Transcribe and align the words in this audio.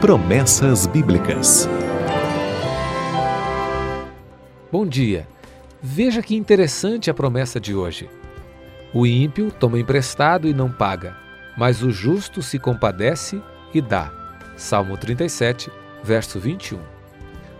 Promessas 0.00 0.86
Bíblicas. 0.86 1.68
Bom 4.70 4.86
dia. 4.86 5.26
Veja 5.82 6.22
que 6.22 6.36
interessante 6.36 7.10
a 7.10 7.14
promessa 7.14 7.58
de 7.58 7.74
hoje. 7.74 8.08
O 8.94 9.04
ímpio 9.04 9.50
toma 9.50 9.76
emprestado 9.76 10.46
e 10.46 10.54
não 10.54 10.70
paga, 10.70 11.16
mas 11.56 11.82
o 11.82 11.90
justo 11.90 12.42
se 12.42 12.60
compadece 12.60 13.42
e 13.74 13.80
dá. 13.80 14.12
Salmo 14.56 14.96
37, 14.96 15.68
verso 16.04 16.38
21. 16.38 16.78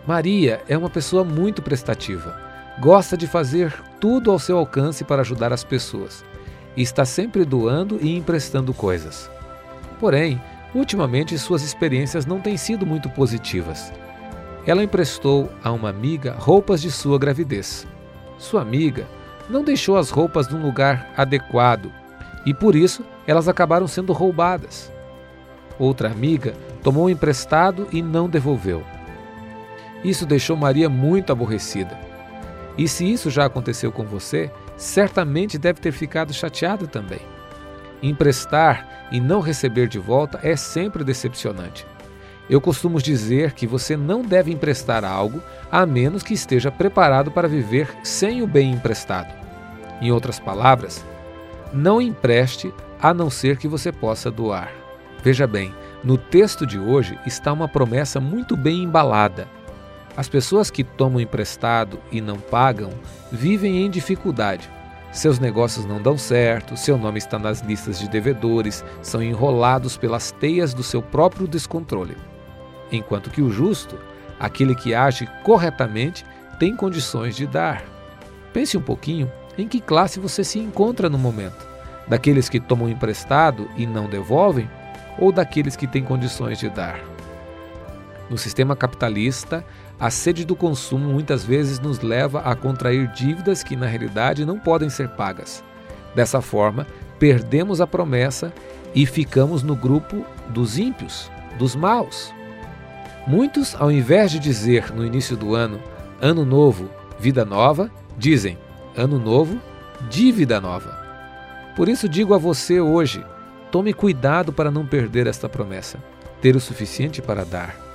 Maria 0.07 0.63
é 0.69 0.79
uma 0.79 0.89
pessoa 0.89 1.25
muito 1.25 1.61
prestativa. 1.61 2.41
Gosta 2.79 3.17
de 3.17 3.27
fazer 3.27 3.75
tudo 4.01 4.31
ao 4.31 4.39
seu 4.39 4.59
alcance 4.59 5.03
para 5.03 5.23
ajudar 5.23 5.53
as 5.53 5.65
pessoas 5.65 6.25
e 6.77 6.83
está 6.83 7.05
sempre 7.05 7.45
doando 7.45 7.99
e 8.01 8.17
emprestando 8.17 8.73
coisas. 8.73 9.29
Porém, 9.99 10.41
ultimamente 10.75 11.39
suas 11.39 11.63
experiências 11.63 12.27
não 12.27 12.41
têm 12.41 12.57
sido 12.57 12.87
muito 12.87 13.09
positivas. 13.11 13.93
Ela 14.67 14.83
emprestou 14.83 15.51
a 15.63 15.73
uma 15.73 15.89
amiga 15.89 16.35
roupas 16.39 16.83
de 16.83 16.91
sua 16.91 17.19
gravidez. 17.19 17.87
Sua 18.37 18.63
amiga 18.63 19.07
não 19.49 19.65
deixou 19.65 19.97
as 19.97 20.11
roupas 20.11 20.49
num 20.49 20.63
lugar 20.63 21.11
adequado 21.17 21.91
e 22.45 22.53
por 22.53 22.77
isso 22.77 23.05
elas 23.27 23.49
acabaram 23.49 23.89
sendo 23.89 24.13
roubadas. 24.13 24.93
Outra 25.79 26.11
amiga 26.11 26.55
tomou 26.83 27.09
emprestado 27.09 27.87
e 27.93 28.03
não 28.03 28.29
devolveu. 28.29 28.83
Isso 30.05 30.27
deixou 30.27 30.57
Maria 30.57 30.89
muito 30.89 31.33
aborrecida. 31.33 31.99
E 32.77 32.87
se 32.87 33.11
isso 33.11 33.31
já 33.31 33.47
aconteceu 33.47 33.91
com 33.91 34.05
você, 34.05 34.51
certamente 34.77 35.59
deve 35.59 35.81
ter 35.81 35.93
ficado 35.93 36.33
chateado 36.33 36.87
também. 36.87 37.21
Emprestar 38.03 39.09
e 39.11 39.21
não 39.21 39.41
receber 39.41 39.89
de 39.89 39.99
volta 39.99 40.39
é 40.43 40.57
sempre 40.57 41.05
decepcionante. 41.05 41.87
Eu 42.49 42.61
costumo 42.61 43.01
dizer 43.01 43.53
que 43.53 43.67
você 43.67 43.97
não 43.97 44.23
deve 44.23 44.51
emprestar 44.51 45.05
algo 45.05 45.43
a 45.71 45.85
menos 45.85 46.23
que 46.23 46.33
esteja 46.33 46.71
preparado 46.71 47.31
para 47.31 47.49
viver 47.49 47.89
sem 48.03 48.43
o 48.43 48.47
bem 48.47 48.73
emprestado. 48.73 49.35
Em 50.01 50.11
outras 50.11 50.39
palavras, 50.39 51.05
não 51.73 52.01
empreste 52.01 52.73
a 53.01 53.13
não 53.13 53.29
ser 53.29 53.59
que 53.59 53.69
você 53.69 53.93
possa 53.93 54.31
doar. 54.31 54.71
Veja 55.23 55.47
bem, 55.47 55.75
no 56.03 56.17
texto 56.17 56.67
de 56.67 56.79
hoje 56.79 57.19
está 57.27 57.53
uma 57.53 57.69
promessa 57.69 58.21
muito 58.21 58.57
bem 58.57 58.83
embalada 58.85 59.47
as 60.19 60.29
pessoas 60.29 60.69
que 60.69 60.83
tomam 60.83 61.21
emprestado 61.21 62.01
e 62.11 62.21
não 62.21 62.41
pagam 62.41 62.91
vivem 63.31 63.87
em 63.87 63.89
dificuldade. 63.89 64.69
Seus 65.11 65.39
negócios 65.39 65.87
não 65.87 66.01
dão 66.01 66.19
certo, 66.19 66.77
seu 66.77 66.99
nome 66.99 67.19
está 67.19 67.39
nas 67.39 67.61
listas 67.61 67.99
de 67.99 68.09
devedores, 68.09 68.85
são 69.03 69.23
enrolados 69.23 69.97
pelas 69.97 70.31
teias 70.31 70.75
do 70.75 70.83
seu 70.83 71.01
próprio 71.01 71.49
descontrole. 71.49 72.17
Enquanto 72.93 73.31
que 73.31 73.41
o 73.41 73.51
justo, 73.51 73.99
aquele 74.39 74.75
que 74.75 74.95
age 74.95 75.29
corretamente, 75.43 76.25
tem 76.59 76.77
condições 76.77 77.37
de 77.37 77.47
dar. 77.47 77.83
Pense 78.53 78.77
um 78.77 78.83
pouquinho 78.83 79.31
em 79.57 79.67
que 79.67 79.81
classe 79.81 80.21
você 80.21 80.45
se 80.45 80.59
encontra 80.59 81.09
no 81.09 81.19
momento: 81.19 81.67
daqueles 82.07 82.49
que 82.49 82.61
tomam 82.61 82.89
emprestado 82.89 83.69
e 83.77 83.87
não 83.87 84.09
devolvem, 84.09 84.71
ou 85.19 85.33
daqueles 85.33 85.75
que 85.75 85.87
têm 85.87 86.05
condições 86.05 86.59
de 86.59 86.69
dar. 86.69 87.01
No 88.29 88.37
sistema 88.37 88.77
capitalista, 88.77 89.65
a 90.01 90.11
sede 90.11 90.45
do 90.45 90.55
consumo 90.55 91.13
muitas 91.13 91.45
vezes 91.45 91.81
nos 91.81 92.01
leva 92.01 92.41
a 92.41 92.55
contrair 92.55 93.09
dívidas 93.09 93.65
que 93.65 93.75
na 93.75 93.87
realidade 93.87 94.45
não 94.45 94.59
podem 94.59 94.89
ser 94.89 95.09
pagas. 95.09 95.65
Dessa 96.15 96.41
forma, 96.41 96.87
perdemos 97.19 97.81
a 97.81 97.87
promessa 97.87 98.53
e 98.95 99.05
ficamos 99.05 99.63
no 99.63 99.75
grupo 99.75 100.25
dos 100.51 100.79
ímpios, 100.79 101.31
dos 101.59 101.75
maus. 101.75 102.33
Muitos, 103.27 103.75
ao 103.75 103.91
invés 103.91 104.31
de 104.31 104.39
dizer 104.39 104.93
no 104.93 105.05
início 105.05 105.37
do 105.37 105.55
ano, 105.55 105.81
ano 106.21 106.45
novo, 106.45 106.89
vida 107.19 107.45
nova, 107.45 107.91
dizem 108.17 108.57
ano 108.97 109.19
novo, 109.19 109.61
dívida 110.09 110.61
nova. 110.61 110.97
Por 111.75 111.89
isso 111.89 112.09
digo 112.09 112.35
a 112.35 112.39
você 112.39 112.81
hoje: 112.81 113.25
tome 113.71 113.93
cuidado 113.93 114.53
para 114.53 114.71
não 114.71 114.87
perder 114.87 115.27
esta 115.27 115.49
promessa, 115.49 115.99
ter 116.41 116.55
o 116.55 116.61
suficiente 116.61 117.21
para 117.21 117.45
dar 117.45 117.88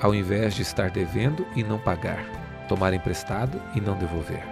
ao 0.00 0.14
invés 0.14 0.54
de 0.54 0.62
estar 0.62 0.90
devendo 0.90 1.46
e 1.54 1.62
não 1.62 1.78
pagar, 1.78 2.24
tomar 2.68 2.92
emprestado 2.92 3.60
e 3.74 3.80
não 3.80 3.96
devolver. 3.96 4.42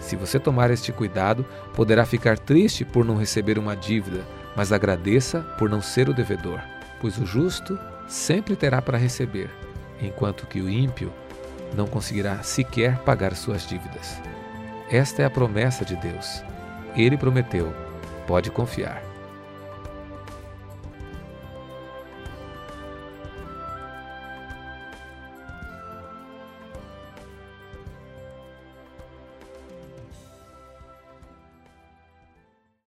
Se 0.00 0.16
você 0.16 0.38
tomar 0.38 0.70
este 0.70 0.92
cuidado, 0.92 1.44
poderá 1.74 2.04
ficar 2.04 2.38
triste 2.38 2.84
por 2.84 3.04
não 3.04 3.16
receber 3.16 3.58
uma 3.58 3.76
dívida, 3.76 4.24
mas 4.56 4.72
agradeça 4.72 5.40
por 5.58 5.70
não 5.70 5.80
ser 5.80 6.08
o 6.08 6.14
devedor, 6.14 6.60
pois 7.00 7.18
o 7.18 7.26
justo 7.26 7.78
sempre 8.08 8.56
terá 8.56 8.82
para 8.82 8.98
receber, 8.98 9.50
enquanto 10.00 10.46
que 10.46 10.60
o 10.60 10.68
ímpio 10.68 11.12
não 11.74 11.86
conseguirá 11.86 12.42
sequer 12.42 12.98
pagar 12.98 13.34
suas 13.36 13.66
dívidas. 13.66 14.20
Esta 14.90 15.22
é 15.22 15.24
a 15.24 15.30
promessa 15.30 15.84
de 15.84 15.94
Deus. 15.96 16.42
Ele 16.96 17.16
prometeu, 17.16 17.72
pode 18.26 18.50
confiar. 18.50 19.09